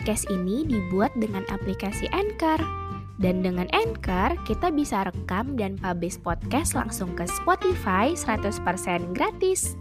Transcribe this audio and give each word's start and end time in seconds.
Podcast 0.00 0.32
ini 0.32 0.64
dibuat 0.64 1.12
dengan 1.20 1.44
aplikasi 1.52 2.08
Anchor. 2.16 2.56
Dan 3.20 3.44
dengan 3.44 3.68
Anchor, 3.76 4.32
kita 4.48 4.72
bisa 4.72 5.04
rekam 5.04 5.60
dan 5.60 5.76
publish 5.76 6.16
podcast 6.16 6.72
langsung 6.72 7.12
ke 7.12 7.28
Spotify 7.28 8.16
100% 8.16 8.64
gratis. 9.12 9.76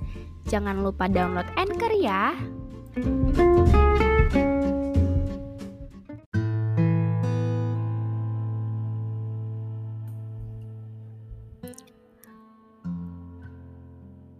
Jangan 0.51 0.83
lupa 0.83 1.07
download 1.07 1.47
Anchor 1.55 1.95
ya. 1.95 2.35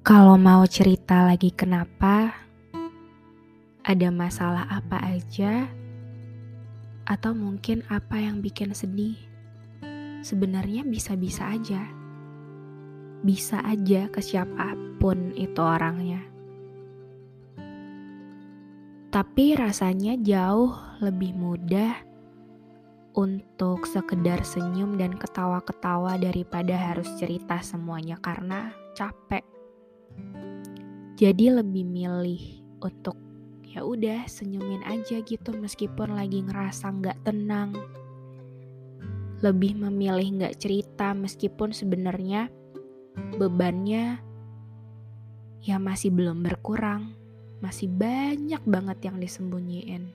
Kalau 0.03 0.35
mau 0.35 0.67
cerita 0.67 1.23
lagi 1.23 1.55
kenapa, 1.55 2.48
ada 3.89 4.13
masalah 4.13 4.69
apa 4.69 5.01
aja, 5.01 5.65
atau 7.09 7.33
mungkin 7.33 7.81
apa 7.89 8.21
yang 8.21 8.37
bikin 8.37 8.69
sedih, 8.77 9.17
sebenarnya 10.21 10.85
bisa-bisa 10.85 11.49
aja. 11.49 11.89
Bisa 13.25 13.65
aja 13.65 14.05
ke 14.13 14.21
siapa 14.21 14.77
pun 15.01 15.33
itu 15.33 15.57
orangnya. 15.57 16.21
Tapi 19.09 19.57
rasanya 19.57 20.21
jauh 20.21 20.77
lebih 21.01 21.33
mudah 21.33 21.97
untuk 23.17 23.89
sekedar 23.89 24.45
senyum 24.45 25.01
dan 25.01 25.17
ketawa-ketawa 25.17 26.21
daripada 26.21 26.77
harus 26.77 27.09
cerita 27.17 27.57
semuanya 27.65 28.21
karena 28.21 28.69
capek. 28.93 29.41
Jadi 31.17 31.51
lebih 31.51 31.83
milih 31.89 32.43
untuk 32.85 33.28
ya 33.69 33.85
udah 33.85 34.25
senyumin 34.25 34.81
aja 34.81 35.21
gitu 35.21 35.53
meskipun 35.53 36.17
lagi 36.17 36.41
ngerasa 36.41 36.89
nggak 36.89 37.21
tenang. 37.21 37.77
Lebih 39.45 39.77
memilih 39.77 40.41
nggak 40.41 40.57
cerita 40.57 41.13
meskipun 41.13 41.69
sebenarnya 41.71 42.49
bebannya 43.37 44.17
ya 45.61 45.77
masih 45.77 46.09
belum 46.09 46.41
berkurang, 46.41 47.13
masih 47.61 47.85
banyak 47.87 48.59
banget 48.65 48.97
yang 49.05 49.21
disembunyiin. 49.21 50.09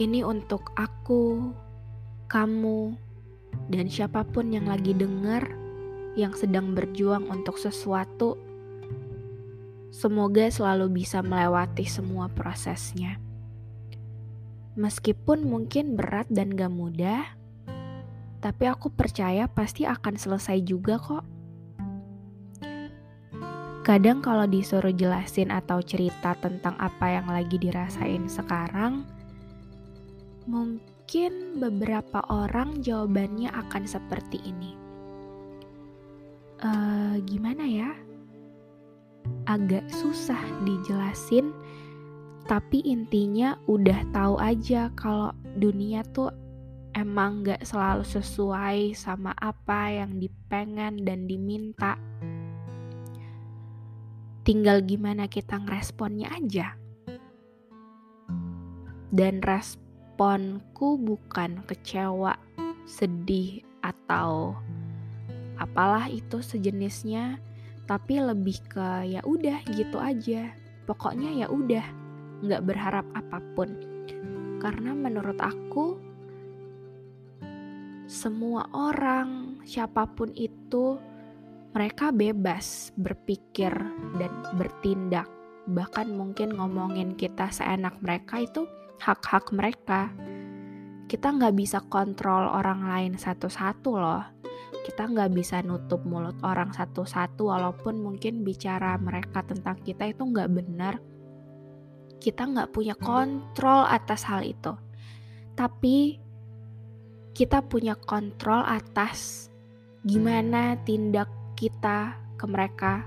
Ini 0.00 0.24
untuk 0.24 0.72
aku, 0.78 1.52
kamu, 2.30 2.96
dan 3.68 3.90
siapa 3.92 4.24
pun 4.24 4.48
yang 4.48 4.64
lagi 4.64 4.96
denger 4.96 5.44
yang 6.16 6.32
sedang 6.32 6.72
berjuang 6.72 7.28
untuk 7.28 7.60
sesuatu, 7.60 8.38
semoga 9.90 10.46
selalu 10.48 11.02
bisa 11.02 11.20
melewati 11.20 11.86
semua 11.86 12.30
prosesnya. 12.30 13.18
Meskipun 14.78 15.44
mungkin 15.44 15.98
berat 15.98 16.30
dan 16.30 16.54
gak 16.54 16.72
mudah, 16.72 17.36
tapi 18.40 18.64
aku 18.70 18.88
percaya 18.88 19.50
pasti 19.50 19.84
akan 19.84 20.14
selesai 20.16 20.58
juga 20.64 20.96
kok. 20.96 21.26
Kadang 23.84 24.22
kalau 24.22 24.46
disuruh 24.46 24.94
jelasin 24.94 25.50
atau 25.50 25.82
cerita 25.82 26.38
tentang 26.38 26.78
apa 26.78 27.10
yang 27.10 27.26
lagi 27.26 27.58
dirasain 27.58 28.30
sekarang, 28.30 29.02
mungkin 30.46 31.58
beberapa 31.58 32.22
orang 32.30 32.80
jawabannya 32.80 33.50
akan 33.50 33.82
seperti 33.84 34.38
ini 34.46 34.80
uh, 36.64 37.14
gimana 37.24 37.64
ya? 37.66 37.90
Agak 39.44 39.86
susah 39.90 40.40
dijelasin, 40.62 41.50
tapi 42.46 42.82
intinya 42.82 43.54
udah 43.70 44.02
tahu 44.10 44.38
aja 44.42 44.90
kalau 44.98 45.30
dunia 45.58 46.02
tuh 46.10 46.34
emang 46.94 47.46
gak 47.46 47.62
selalu 47.62 48.02
sesuai 48.02 48.94
sama 48.98 49.30
apa 49.38 49.90
yang 49.94 50.18
dipengen 50.18 51.06
dan 51.06 51.30
diminta. 51.30 51.94
Tinggal 54.42 54.82
gimana 54.82 55.30
kita 55.30 55.62
ngeresponnya 55.62 56.32
aja. 56.32 56.74
Dan 59.10 59.42
responku 59.42 60.98
bukan 60.98 61.62
kecewa, 61.66 62.38
sedih, 62.86 63.62
atau 63.82 64.54
apalah 65.60 66.08
itu 66.08 66.40
sejenisnya 66.40 67.38
tapi 67.90 68.22
lebih 68.22 68.62
ke 68.70 69.10
ya 69.10 69.18
udah 69.26 69.66
gitu 69.74 69.98
aja. 69.98 70.54
Pokoknya 70.86 71.42
ya 71.42 71.46
udah 71.50 71.82
nggak 72.46 72.62
berharap 72.62 73.06
apa 73.18 73.42
pun. 73.58 73.74
Karena 74.62 74.94
menurut 74.94 75.34
aku 75.42 75.98
semua 78.06 78.70
orang 78.70 79.58
siapa 79.66 80.06
pun 80.06 80.30
itu 80.38 81.02
mereka 81.74 82.14
bebas 82.14 82.94
berpikir 82.94 83.74
dan 84.22 84.32
bertindak. 84.54 85.26
Bahkan 85.66 86.14
mungkin 86.14 86.54
ngomongin 86.54 87.18
kita 87.18 87.50
seenak 87.50 87.98
mereka 88.06 88.38
itu 88.38 88.70
hak-hak 89.02 89.50
mereka. 89.50 90.14
Kita 91.10 91.34
nggak 91.34 91.58
bisa 91.58 91.82
kontrol 91.90 92.54
orang 92.54 92.86
lain 92.86 93.12
satu-satu 93.18 93.90
loh 93.98 94.40
kita 94.86 95.06
nggak 95.06 95.30
bisa 95.34 95.60
nutup 95.60 96.02
mulut 96.06 96.36
orang 96.42 96.72
satu-satu 96.72 97.50
walaupun 97.50 98.00
mungkin 98.00 98.42
bicara 98.46 98.96
mereka 98.96 99.44
tentang 99.44 99.78
kita 99.82 100.10
itu 100.10 100.22
nggak 100.22 100.50
benar. 100.50 100.98
Kita 102.20 102.44
nggak 102.44 102.70
punya 102.72 102.94
kontrol 102.96 103.88
atas 103.88 104.28
hal 104.28 104.44
itu. 104.44 104.76
Tapi 105.56 106.20
kita 107.36 107.64
punya 107.64 107.96
kontrol 107.96 108.60
atas 108.66 109.48
gimana 110.04 110.80
tindak 110.84 111.28
kita 111.56 112.16
ke 112.40 112.44
mereka 112.48 113.04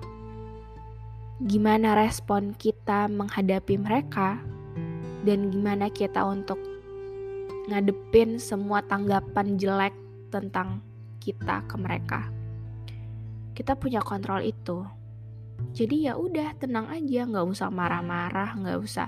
gimana 1.44 1.97
respon 1.97 2.56
kita 2.56 3.12
menghadapi 3.12 3.75
mereka 3.75 4.40
dan 5.28 5.52
gimana 5.52 5.91
kita 5.91 6.23
untuk 6.23 6.56
ngadepin 7.68 8.40
semua 8.40 8.79
tanggapan 8.85 9.59
jelek 9.59 9.96
tentang 10.31 10.79
kita 11.23 11.63
ke 11.63 11.75
mereka. 11.79 12.28
Kita 13.56 13.79
punya 13.79 14.03
kontrol 14.03 14.44
itu. 14.44 14.84
Jadi 15.72 16.11
ya 16.11 16.19
udah 16.19 16.59
tenang 16.59 16.91
aja, 16.91 17.23
nggak 17.23 17.47
usah 17.47 17.72
marah-marah, 17.72 18.59
nggak 18.59 18.78
usah 18.84 19.07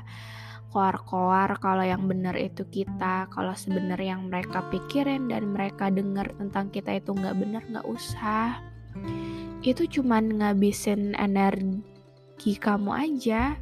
koar-koar 0.75 1.55
kalau 1.63 1.87
yang 1.87 2.03
benar 2.03 2.35
itu 2.35 2.67
kita, 2.67 3.31
kalau 3.31 3.55
sebenarnya 3.55 4.19
yang 4.19 4.27
mereka 4.27 4.59
pikirin 4.67 5.31
dan 5.31 5.55
mereka 5.55 5.87
dengar 5.87 6.31
tentang 6.35 6.67
kita 6.67 6.99
itu 6.99 7.15
nggak 7.15 7.35
benar 7.35 7.63
nggak 7.67 7.87
usah. 7.87 8.59
Itu 9.63 9.87
cuman 9.87 10.43
ngabisin 10.43 11.15
energi 11.15 12.59
kamu 12.59 12.91
aja. 12.91 13.55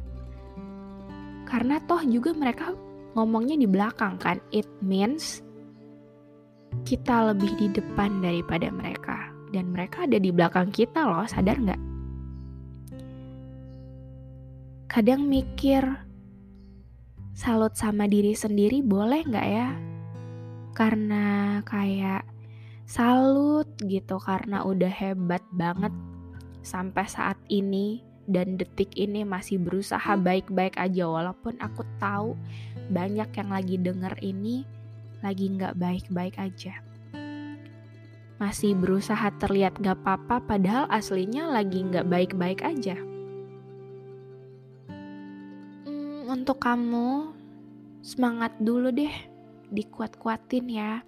Karena 1.46 1.78
toh 1.86 2.02
juga 2.02 2.34
mereka 2.34 2.74
ngomongnya 3.14 3.62
di 3.62 3.68
belakang 3.70 4.18
kan. 4.18 4.42
It 4.50 4.66
means 4.82 5.43
kita 6.82 7.30
lebih 7.30 7.54
di 7.54 7.70
depan 7.70 8.18
daripada 8.18 8.66
mereka. 8.74 9.30
Dan 9.54 9.70
mereka 9.70 10.10
ada 10.10 10.18
di 10.18 10.34
belakang 10.34 10.74
kita 10.74 11.06
loh 11.06 11.22
sadar 11.30 11.54
nggak? 11.62 11.82
Kadang 14.90 15.30
mikir 15.30 15.86
salut 17.34 17.78
sama 17.78 18.10
diri 18.10 18.34
sendiri 18.34 18.82
boleh 18.82 19.22
nggak 19.22 19.46
ya? 19.46 19.70
Karena 20.74 21.58
kayak 21.62 22.26
salut 22.84 23.70
gitu 23.86 24.18
karena 24.18 24.66
udah 24.66 24.90
hebat 24.90 25.42
banget 25.54 25.94
sampai 26.66 27.06
saat 27.06 27.38
ini 27.46 28.02
dan 28.24 28.56
detik 28.56 28.90
ini 28.96 29.22
masih 29.22 29.60
berusaha 29.60 30.16
baik-baik 30.16 30.76
aja. 30.80 31.04
Walaupun 31.06 31.60
aku 31.60 31.86
tahu 32.00 32.34
banyak 32.90 33.28
yang 33.34 33.50
lagi 33.52 33.76
denger 33.78 34.14
ini 34.24 34.64
lagi 35.24 35.48
nggak 35.48 35.80
baik-baik 35.80 36.36
aja. 36.36 36.84
Masih 38.36 38.76
berusaha 38.76 39.32
terlihat 39.40 39.80
gak 39.80 40.04
apa-apa 40.04 40.44
padahal 40.44 40.84
aslinya 40.92 41.48
lagi 41.48 41.80
nggak 41.80 42.04
baik-baik 42.04 42.60
aja. 42.60 43.00
Hmm, 45.88 46.28
untuk 46.28 46.60
kamu, 46.60 47.32
semangat 48.04 48.52
dulu 48.60 48.92
deh, 48.92 49.14
dikuat-kuatin 49.72 50.66
ya. 50.68 51.00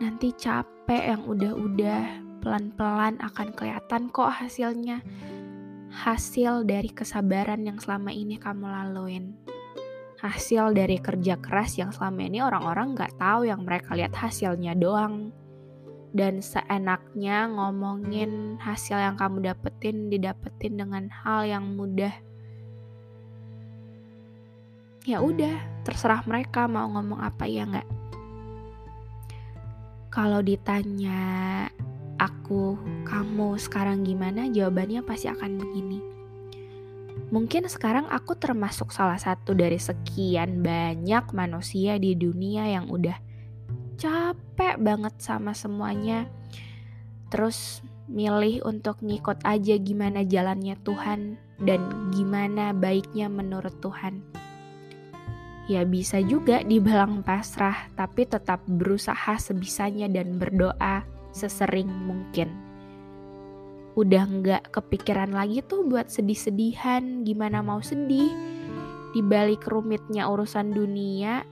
Nanti 0.00 0.32
capek 0.32 1.12
yang 1.12 1.28
udah-udah, 1.28 2.02
pelan-pelan 2.40 3.20
akan 3.20 3.52
kelihatan 3.52 4.08
kok 4.08 4.40
hasilnya. 4.40 5.04
Hasil 5.92 6.64
dari 6.64 6.88
kesabaran 6.88 7.60
yang 7.66 7.76
selama 7.76 8.08
ini 8.08 8.40
kamu 8.40 8.64
laluin 8.64 9.49
hasil 10.20 10.76
dari 10.76 11.00
kerja 11.00 11.40
keras 11.40 11.80
yang 11.80 11.88
selama 11.96 12.28
ini 12.28 12.44
orang-orang 12.44 12.92
gak 12.92 13.16
tahu 13.16 13.48
yang 13.48 13.64
mereka 13.64 13.96
lihat 13.96 14.12
hasilnya 14.12 14.76
doang. 14.76 15.32
Dan 16.10 16.42
seenaknya 16.42 17.46
ngomongin 17.48 18.58
hasil 18.58 18.98
yang 18.98 19.14
kamu 19.16 19.46
dapetin 19.46 20.10
didapetin 20.10 20.76
dengan 20.76 21.06
hal 21.08 21.46
yang 21.46 21.64
mudah. 21.78 22.12
Ya 25.06 25.22
udah, 25.22 25.86
terserah 25.86 26.26
mereka 26.26 26.66
mau 26.66 26.90
ngomong 26.90 27.22
apa 27.22 27.46
ya 27.46 27.62
nggak. 27.62 27.88
Kalau 30.10 30.42
ditanya 30.42 31.22
aku, 32.18 32.74
kamu 33.06 33.54
sekarang 33.56 34.02
gimana? 34.02 34.50
Jawabannya 34.50 35.06
pasti 35.06 35.30
akan 35.30 35.62
begini 35.62 36.19
Mungkin 37.30 37.70
sekarang 37.70 38.10
aku 38.10 38.34
termasuk 38.34 38.90
salah 38.90 39.18
satu 39.18 39.54
dari 39.54 39.78
sekian 39.78 40.66
banyak 40.66 41.30
manusia 41.30 41.94
di 41.94 42.18
dunia 42.18 42.66
yang 42.66 42.90
udah 42.90 43.14
capek 43.94 44.74
banget 44.82 45.14
sama 45.22 45.54
semuanya. 45.54 46.26
Terus 47.30 47.86
milih 48.10 48.66
untuk 48.66 48.98
ngikut 48.98 49.46
aja 49.46 49.78
gimana 49.78 50.26
jalannya 50.26 50.74
Tuhan 50.82 51.38
dan 51.62 52.10
gimana 52.10 52.74
baiknya 52.74 53.30
menurut 53.30 53.78
Tuhan. 53.78 54.26
Ya 55.70 55.86
bisa 55.86 56.18
juga 56.18 56.66
dibilang 56.66 57.22
pasrah, 57.22 57.86
tapi 57.94 58.26
tetap 58.26 58.66
berusaha 58.66 59.38
sebisanya 59.38 60.10
dan 60.10 60.34
berdoa 60.34 61.06
sesering 61.30 61.86
mungkin 61.86 62.69
udah 64.00 64.24
nggak 64.24 64.62
kepikiran 64.72 65.36
lagi 65.36 65.60
tuh 65.60 65.84
buat 65.84 66.08
sedih-sedihan 66.08 67.20
gimana 67.20 67.60
mau 67.60 67.84
sedih. 67.84 68.32
Di 69.12 69.20
balik 69.20 69.68
rumitnya 69.68 70.24
urusan 70.30 70.72
dunia 70.72 71.44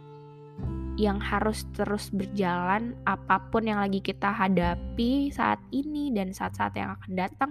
yang 0.96 1.20
harus 1.20 1.68
terus 1.76 2.08
berjalan 2.08 2.96
apa 3.04 3.52
pun 3.52 3.68
yang 3.68 3.78
lagi 3.78 4.00
kita 4.00 4.32
hadapi 4.32 5.28
saat 5.28 5.60
ini 5.70 6.10
dan 6.10 6.32
saat-saat 6.32 6.74
yang 6.74 6.96
akan 6.96 7.12
datang 7.14 7.50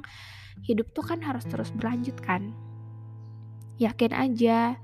hidup 0.66 0.90
tuh 0.92 1.06
kan 1.06 1.22
harus 1.22 1.46
terus 1.46 1.70
berlanjut 1.70 2.18
kan? 2.18 2.52
Yakin 3.78 4.18
aja 4.18 4.82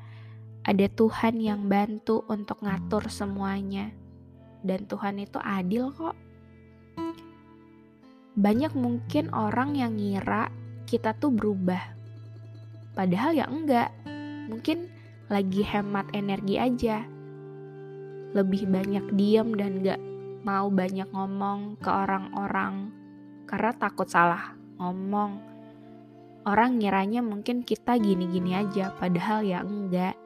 ada 0.64 0.86
Tuhan 0.94 1.42
yang 1.42 1.66
bantu 1.66 2.22
untuk 2.30 2.62
ngatur 2.62 3.10
semuanya. 3.10 3.90
Dan 4.64 4.86
Tuhan 4.88 5.20
itu 5.20 5.42
adil 5.44 5.92
kok 5.92 6.16
banyak 8.34 8.74
mungkin 8.74 9.30
orang 9.30 9.78
yang 9.78 9.94
ngira 9.94 10.50
kita 10.90 11.14
tuh 11.14 11.30
berubah. 11.30 11.82
Padahal 12.98 13.38
ya 13.38 13.46
enggak. 13.46 13.94
Mungkin 14.50 14.90
lagi 15.30 15.62
hemat 15.62 16.10
energi 16.18 16.58
aja. 16.58 17.06
Lebih 18.34 18.66
banyak 18.66 19.06
diam 19.14 19.54
dan 19.54 19.86
gak 19.86 20.02
mau 20.44 20.68
banyak 20.74 21.08
ngomong 21.14 21.78
ke 21.80 21.90
orang-orang 21.90 22.90
karena 23.46 23.72
takut 23.78 24.10
salah 24.10 24.58
ngomong. 24.82 25.38
Orang 26.44 26.82
ngiranya 26.82 27.24
mungkin 27.24 27.64
kita 27.64 27.96
gini-gini 27.96 28.58
aja, 28.58 28.92
padahal 28.98 29.48
ya 29.48 29.64
enggak. 29.64 30.18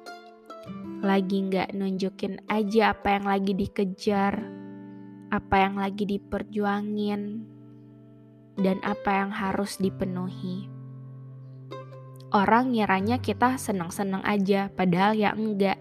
Lagi 1.05 1.45
enggak 1.45 1.75
nunjukin 1.77 2.41
aja 2.49 2.97
apa 2.97 3.21
yang 3.21 3.25
lagi 3.29 3.53
dikejar, 3.53 4.33
apa 5.29 5.55
yang 5.61 5.77
lagi 5.77 6.09
diperjuangin, 6.09 7.21
dan 8.57 8.81
apa 8.81 9.23
yang 9.23 9.31
harus 9.31 9.77
dipenuhi. 9.77 10.67
Orang 12.33 12.75
ngiranya 12.75 13.23
kita 13.23 13.55
senang-senang 13.55 14.19
aja, 14.27 14.67
padahal 14.73 15.15
ya 15.15 15.31
enggak. 15.31 15.79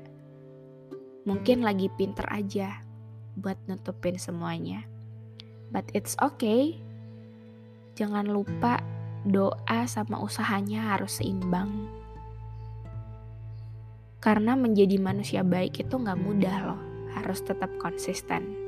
Mungkin 1.26 1.66
lagi 1.66 1.90
pinter 1.90 2.22
aja 2.30 2.86
buat 3.34 3.58
nutupin 3.66 4.14
semuanya. 4.14 4.86
But 5.74 5.90
it's 5.90 6.14
okay. 6.22 6.78
Jangan 7.98 8.30
lupa 8.30 8.78
doa 9.26 9.90
sama 9.90 10.22
usahanya 10.22 10.94
harus 10.94 11.18
seimbang. 11.18 11.90
Karena 14.22 14.54
menjadi 14.54 15.02
manusia 15.02 15.42
baik 15.42 15.82
itu 15.82 15.94
nggak 15.98 16.20
mudah 16.22 16.56
loh, 16.62 16.80
harus 17.18 17.42
tetap 17.42 17.74
konsisten. 17.82 18.65